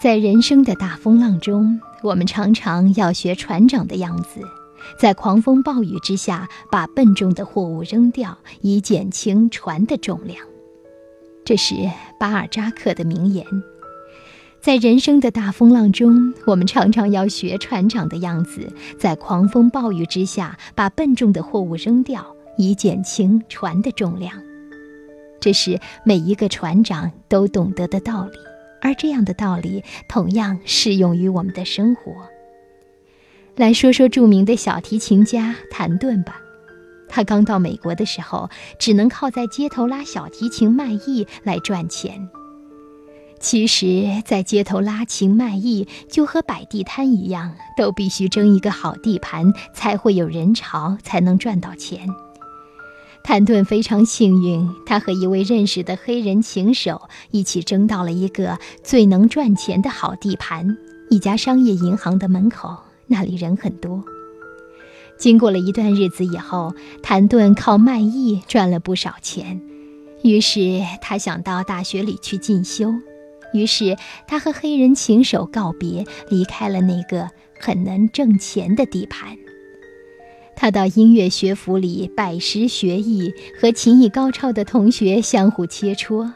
[0.00, 4.40] 在人生的大风浪中，我们常常要学船长的样子，
[4.96, 10.38] 在狂风暴雨之下，把笨重的货物扔掉，以减轻船的重量。
[11.44, 11.74] 这是
[12.16, 13.44] 巴尔扎克的名言。
[14.60, 22.24] 在人生的大风浪中，我们常常要学船长的样子，在狂风暴雨之下，把笨重的货物扔掉，
[22.56, 24.32] 以减轻船的重量。
[25.40, 28.38] 这是每一个船长都懂得的道理。
[28.80, 32.12] 而这样的道理同样适用于我们的生活。
[33.56, 36.40] 来说说著名的小提琴家谭盾吧，
[37.08, 38.48] 他刚到美国的时候，
[38.78, 42.28] 只能靠在街头拉小提琴卖艺来赚钱。
[43.40, 52.08] 其实，在街头拉琴卖艺就和摆地摊一样，都必须争一个好地盘，才会有人潮，才能赚到钱。
[53.28, 60.78] 谭盾非常幸运，他和一位认识的黑人琴手一起争到了一个最能赚钱的好地盘——
[61.10, 62.74] 一家商业银行的门口。
[63.06, 64.02] 那里人很多。
[65.18, 69.60] 经过了一段日子以后，谭盾靠卖艺赚了不少钱，
[70.22, 72.94] 于是他想到大学里去进修。
[73.52, 77.28] 于是他和黑人琴手告别，离开了那个
[77.60, 79.36] 很能挣钱的地盘。
[80.60, 86.32] 他到音乐学府里拜师学艺，和琴艺高超的同学相互切磋。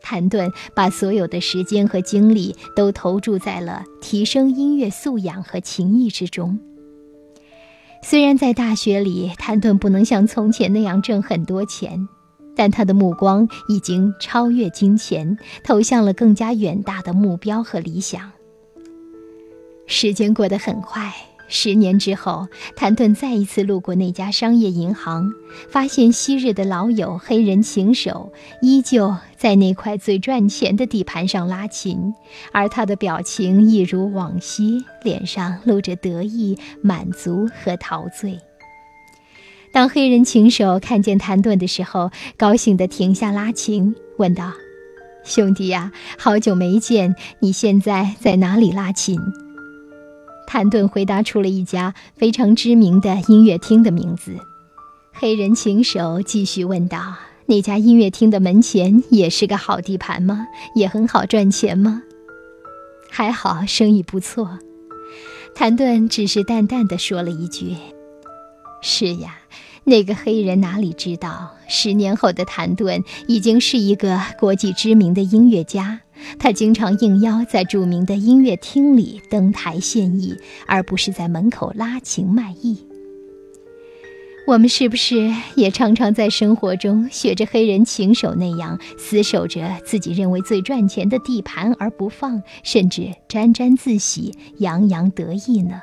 [0.00, 6.60] 谭盾把所有的时间和精力都投注在了提升音乐素养和琴艺之中。
[8.04, 12.06] 虽然在大学里，谭盾不能像从前那样挣很多钱，
[12.54, 18.30] 但他的目光已经超越金钱，投向了更加远大的目标和理想。
[19.88, 21.12] 时间过得很快。
[21.48, 25.32] 十年之后，谭盾再一次路过那家商业银行，
[25.68, 32.12] 发现昔日的老友黑人琴手依旧在那块最赚钱的地盘上拉琴，
[32.52, 38.38] 而他的表情一如往昔，脸上露着得意、满足和陶醉。
[39.72, 44.52] 当黑人琴手看见谭盾的时候，高兴地停下拉琴，问道
[45.22, 49.20] ：“兄弟呀，好久没见，你现在在哪里拉琴？”
[50.46, 54.36] 谭盾回答出了一家非常知名的音乐厅的名字。
[55.12, 57.14] 黑人琴手继续问道
[57.46, 60.46] ：“那家音乐厅的门前也是个好地盘吗？
[60.74, 62.02] 也很好赚钱吗
[63.10, 64.58] ？”“还好，生意不错。”
[65.54, 67.74] 谭盾只是淡淡的说了一句
[68.82, 69.38] ：“是呀。”
[69.88, 76.00] 那个黑人哪里知道，十年后的谭盾已经是一个国际知名的音乐家。
[76.38, 80.34] 他经常应邀在著名的音乐厅里登台献艺，
[80.66, 82.78] 而不是在门口拉琴卖艺。
[84.46, 95.82] 我们是不是也常常在生活中学着黑人琴手那样，死守着自己认为最赚钱的地盘而不放，甚至沾沾自喜、洋洋得意呢？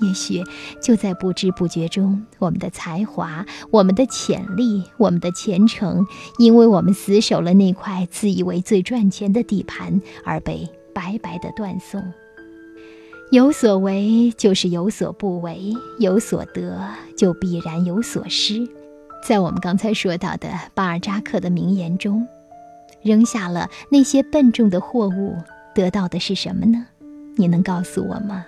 [0.00, 0.42] 也许
[0.80, 6.06] 就在不知不觉中，我们的才华、我们的潜力、我们的前程，
[6.38, 12.02] 因为我们死守了那块自以为最赚钱的地盘，而被白白的断送。
[13.30, 16.86] 有所为就是有所不为，有所得
[17.16, 18.68] 就必然有所失。
[19.26, 22.26] 在我们刚才说到的巴尔扎克的名言中，
[23.02, 25.36] 扔下了那些笨重的货物，
[25.74, 26.86] 得到的是什么呢？
[27.36, 28.44] 你能告诉我吗？